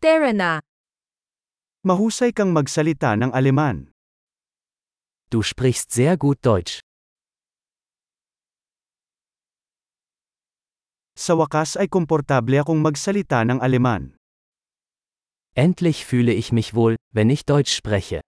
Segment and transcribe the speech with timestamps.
[0.00, 0.64] Tara na.
[1.84, 3.92] Mahusay kang magsalita ng Aleman.
[5.28, 6.80] Du sprichst sehr gut Deutsch.
[11.12, 14.16] Sa wakas ay komportable akong magsalita ng Aleman.
[15.52, 18.24] Endlich fühle ich mich wohl, wenn ich Deutsch spreche.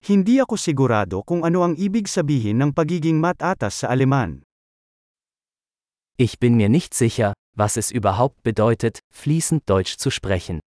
[0.00, 4.43] Hindi ako sigurado kung ano ang ibig sabihin ng pagiging matatas sa Aleman.
[6.16, 10.60] Ich bin mir nicht sicher, was es überhaupt bedeutet, fließend Deutsch zu sprechen.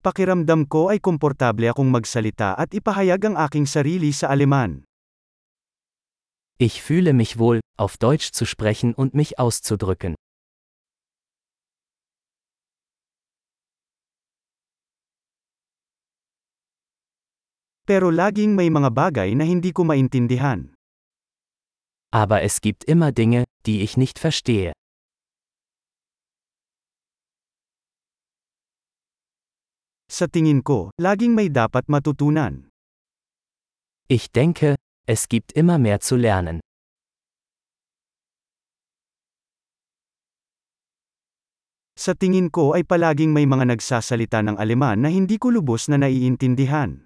[0.00, 4.84] Pakiramdam ko ay komportable akong magsalita at ipahayag ang aking sarili sa Aleman.
[6.56, 10.14] Ich fühle mich wohl, auf Deutsch zu sprechen und mich auszudrücken.
[17.84, 20.72] Pero laging may mga bagay na hindi ko maintindihan.
[22.08, 24.72] Aber es gibt immer Dinge, die ich nicht verstehe.
[30.08, 32.72] Sa tingin ko, laging may dapat matutunan.
[34.08, 36.64] Ich denke, es gibt immer mehr zu lernen.
[42.00, 46.00] Sa tingin ko ay palaging may mga nagsasalita ng Aleman na hindi ko lubos na
[46.00, 47.03] naiintindihan.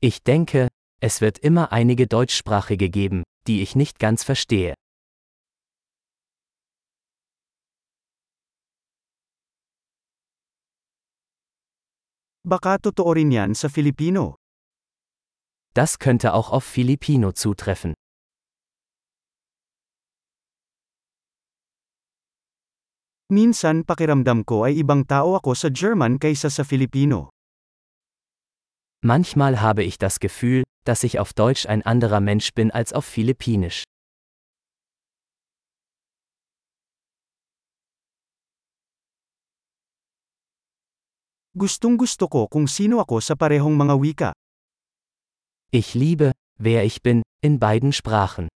[0.00, 0.68] Ich denke,
[1.00, 4.74] es wird immer einige Deutschsprachige geben, die ich nicht ganz verstehe.
[12.44, 14.36] Baka totoo rin yan sa Filipino.
[15.74, 17.94] Das könnte auch auf Filipino zutreffen.
[23.28, 27.35] Minsan pakiramdam ko ay ibang tao ako sa German kaysa sa Filipino.
[29.06, 33.04] Manchmal habe ich das Gefühl, dass ich auf Deutsch ein anderer Mensch bin als auf
[33.04, 33.84] Philippinisch.
[41.54, 44.30] Gustong gusto ko kung sino ako sa parehong mga wika.
[45.70, 48.50] Ich liebe, wer ich bin, in beiden Sprachen.